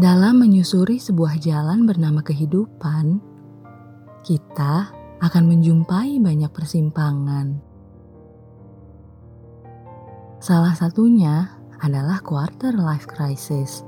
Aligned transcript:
Dalam 0.00 0.40
menyusuri 0.40 0.96
sebuah 0.96 1.36
jalan 1.44 1.84
bernama 1.84 2.24
kehidupan, 2.24 3.20
kita 4.24 4.88
akan 5.20 5.44
menjumpai 5.44 6.16
banyak 6.16 6.48
persimpangan. 6.48 7.60
Salah 10.40 10.72
satunya 10.72 11.52
adalah 11.84 12.24
quarter 12.24 12.72
life 12.80 13.04
crisis. 13.04 13.84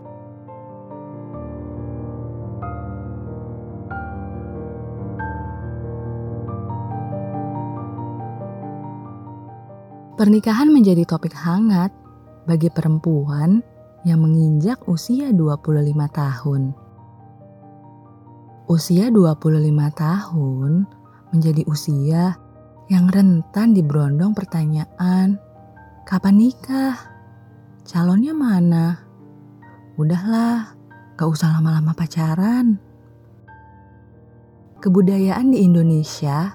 Pernikahan 10.21 10.69
menjadi 10.69 11.09
topik 11.09 11.33
hangat 11.33 11.89
bagi 12.45 12.69
perempuan 12.69 13.72
yang 14.03 14.23
menginjak 14.23 14.83
usia 14.91 15.31
25 15.31 15.95
tahun. 16.11 16.75
Usia 18.67 19.11
25 19.11 19.39
tahun 19.95 20.73
menjadi 21.31 21.63
usia 21.71 22.35
yang 22.91 23.09
rentan 23.09 23.73
diberondong 23.73 24.35
pertanyaan, 24.35 25.39
kapan 26.05 26.35
nikah? 26.37 26.99
Calonnya 27.87 28.35
mana? 28.35 29.01
Udahlah, 29.99 30.75
gak 31.17 31.29
usah 31.29 31.59
lama-lama 31.59 31.95
pacaran. 31.95 32.79
Kebudayaan 34.83 35.55
di 35.55 35.63
Indonesia 35.63 36.53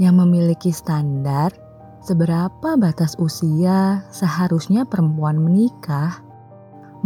yang 0.00 0.16
memiliki 0.16 0.72
standar 0.72 1.52
seberapa 2.00 2.76
batas 2.80 3.16
usia 3.20 4.04
seharusnya 4.08 4.88
perempuan 4.88 5.40
menikah 5.40 6.25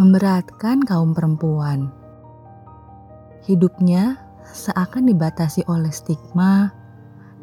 memberatkan 0.00 0.80
kaum 0.80 1.12
perempuan. 1.12 1.92
Hidupnya 3.44 4.16
seakan 4.48 5.12
dibatasi 5.12 5.68
oleh 5.68 5.92
stigma 5.92 6.72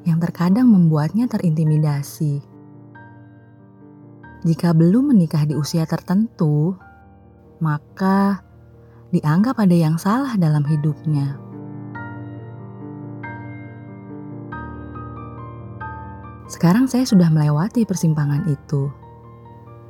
yang 0.09 0.17
terkadang 0.17 0.65
membuatnya 0.65 1.29
terintimidasi. 1.29 2.41
Jika 4.41 4.73
belum 4.73 5.13
menikah 5.13 5.45
di 5.45 5.53
usia 5.53 5.85
tertentu, 5.85 6.73
maka 7.61 8.41
dianggap 9.13 9.61
ada 9.61 9.77
yang 9.77 10.01
salah 10.01 10.33
dalam 10.33 10.65
hidupnya. 10.65 11.37
Sekarang 16.49 16.89
saya 16.89 17.05
sudah 17.05 17.29
melewati 17.29 17.85
persimpangan 17.85 18.49
itu 18.49 18.89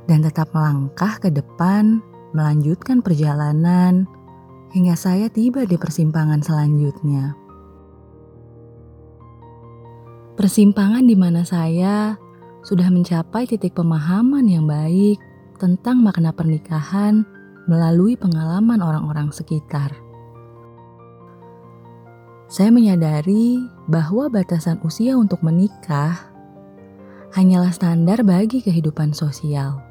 dan 0.04 0.20
tetap 0.20 0.52
melangkah 0.52 1.16
ke 1.16 1.32
depan, 1.32 2.02
melanjutkan 2.38 3.02
perjalanan 3.02 4.06
hingga 4.70 4.94
saya 4.94 5.26
tiba 5.26 5.66
di 5.66 5.74
persimpangan 5.74 6.38
selanjutnya. 6.38 7.34
Persimpangan 10.38 11.02
di 11.02 11.18
mana 11.18 11.42
saya 11.42 12.14
sudah 12.62 12.86
mencapai 12.94 13.50
titik 13.50 13.74
pemahaman 13.74 14.46
yang 14.46 14.70
baik 14.70 15.18
tentang 15.58 15.98
makna 15.98 16.30
pernikahan 16.30 17.26
melalui 17.66 18.14
pengalaman 18.14 18.78
orang-orang 18.78 19.34
sekitar. 19.34 19.90
Saya 22.46 22.70
menyadari 22.70 23.60
bahwa 23.90 24.30
batasan 24.30 24.78
usia 24.86 25.18
untuk 25.18 25.42
menikah 25.42 26.30
hanyalah 27.34 27.74
standar 27.74 28.24
bagi 28.24 28.64
kehidupan 28.64 29.12
sosial, 29.12 29.84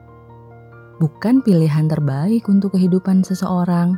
bukan 0.97 1.45
pilihan 1.45 1.85
terbaik 1.85 2.49
untuk 2.49 2.73
kehidupan 2.73 3.21
seseorang. 3.21 3.97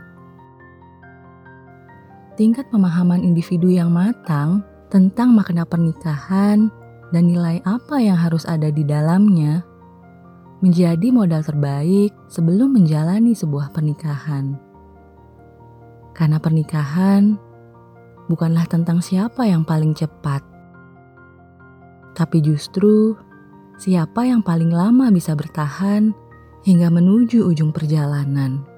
Tingkat 2.35 2.71
pemahaman 2.71 3.23
individu 3.23 3.67
yang 3.67 3.91
matang 3.91 4.63
tentang 4.87 5.35
makna 5.35 5.67
pernikahan 5.67 6.71
dan 7.11 7.23
nilai 7.27 7.59
apa 7.67 7.99
yang 7.99 8.15
harus 8.15 8.47
ada 8.47 8.71
di 8.71 8.83
dalamnya 8.83 9.63
menjadi 10.59 11.11
modal 11.11 11.43
terbaik 11.43 12.11
sebelum 12.27 12.75
menjalani 12.75 13.31
sebuah 13.31 13.71
pernikahan. 13.71 14.59
Karena 16.11 16.35
pernikahan 16.35 17.39
bukanlah 18.27 18.67
tentang 18.67 18.99
siapa 18.99 19.47
yang 19.47 19.63
paling 19.63 19.95
cepat, 19.95 20.43
tapi 22.11 22.43
justru 22.43 23.15
siapa 23.79 24.27
yang 24.27 24.43
paling 24.43 24.67
lama 24.67 25.07
bisa 25.15 25.31
bertahan 25.31 26.11
hingga 26.69 26.93
menuju 26.93 27.49
ujung 27.49 27.73
perjalanan. 27.73 28.68